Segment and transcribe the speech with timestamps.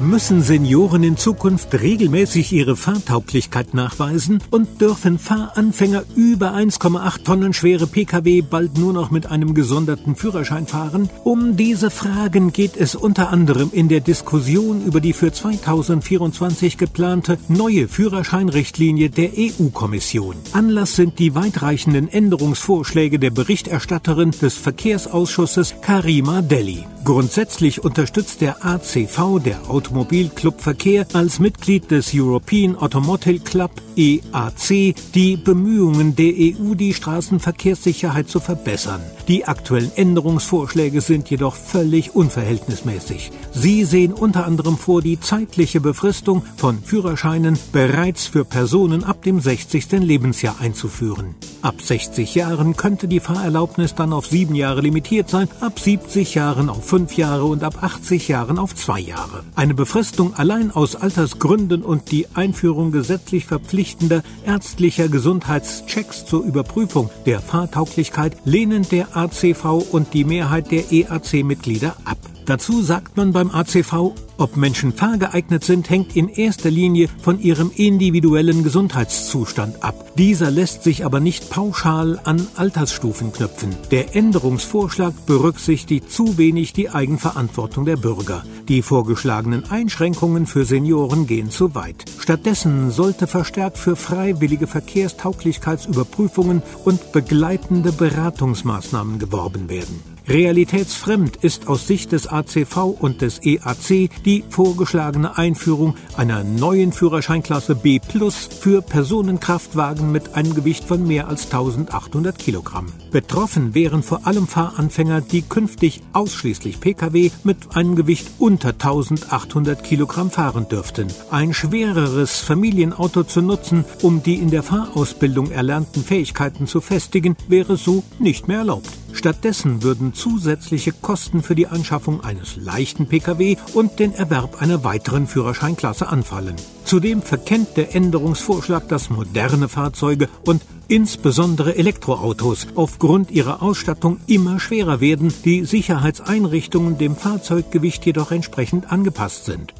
[0.00, 7.86] Müssen Senioren in Zukunft regelmäßig ihre Fahrtauglichkeit nachweisen und dürfen Fahranfänger über 1,8 Tonnen schwere
[7.86, 11.10] Pkw bald nur noch mit einem gesonderten Führerschein fahren?
[11.22, 17.36] Um diese Fragen geht es unter anderem in der Diskussion über die für 2024 geplante
[17.48, 20.34] neue Führerscheinrichtlinie der EU-Kommission.
[20.52, 26.86] Anlass sind die weitreichenden Änderungsvorschläge der Berichterstatterin des Verkehrsausschusses Karima Deli.
[27.10, 35.36] Grundsätzlich unterstützt der ACV, der Automobilclub Verkehr, als Mitglied des European Automotive Club EAC die
[35.36, 39.00] Bemühungen der EU, die Straßenverkehrssicherheit zu verbessern.
[39.26, 43.32] Die aktuellen Änderungsvorschläge sind jedoch völlig unverhältnismäßig.
[43.52, 49.40] Sie sehen unter anderem vor, die zeitliche Befristung von Führerscheinen bereits für Personen ab dem
[49.40, 49.90] 60.
[49.98, 51.34] Lebensjahr einzuführen.
[51.62, 56.70] Ab 60 Jahren könnte die Fahrerlaubnis dann auf sieben Jahre limitiert sein, ab 70 Jahren
[56.70, 59.44] auf fünf Jahre und ab 80 Jahren auf zwei Jahre.
[59.56, 67.40] Eine Befristung allein aus Altersgründen und die Einführung gesetzlich verpflichtender ärztlicher Gesundheitschecks zur Überprüfung der
[67.40, 72.18] Fahrtauglichkeit lehnen der ACV und die Mehrheit der EAC-Mitglieder ab.
[72.46, 77.70] Dazu sagt man beim ACV, ob Menschen fahrgeeignet sind, hängt in erster Linie von ihrem
[77.74, 80.12] individuellen Gesundheitszustand ab.
[80.16, 83.76] Dieser lässt sich aber nicht pauschal an Altersstufen knüpfen.
[83.90, 88.44] Der Änderungsvorschlag berücksichtigt zu wenig die Eigenverantwortung der Bürger.
[88.68, 92.04] Die vorgeschlagenen Einschränkungen für Senioren gehen zu weit.
[92.18, 100.02] Stattdessen sollte verstärkt für freiwillige Verkehrstauglichkeitsüberprüfungen und begleitende Beratungsmaßnahmen geworben werden.
[100.28, 107.74] Realitätsfremd ist aus Sicht des ACV und des EAC die vorgeschlagene Einführung einer neuen Führerscheinklasse
[107.74, 112.86] B Plus für Personenkraftwagen mit einem Gewicht von mehr als 1800 Kilogramm.
[113.10, 120.30] Betroffen wären vor allem Fahranfänger, die künftig ausschließlich Pkw mit einem Gewicht unter 1800 Kilogramm
[120.30, 121.08] fahren dürften.
[121.32, 127.76] Ein schwereres Familienauto zu nutzen, um die in der Fahrausbildung erlernten Fähigkeiten zu festigen, wäre
[127.76, 128.99] so nicht mehr erlaubt.
[129.12, 135.26] Stattdessen würden zusätzliche Kosten für die Anschaffung eines leichten Pkw und den Erwerb einer weiteren
[135.26, 136.56] Führerscheinklasse anfallen.
[136.84, 145.00] Zudem verkennt der Änderungsvorschlag, dass moderne Fahrzeuge und insbesondere Elektroautos aufgrund ihrer Ausstattung immer schwerer
[145.00, 149.72] werden, die Sicherheitseinrichtungen dem Fahrzeuggewicht jedoch entsprechend angepasst sind.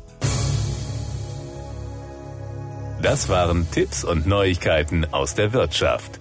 [3.02, 6.19] Das waren Tipps und Neuigkeiten aus der Wirtschaft.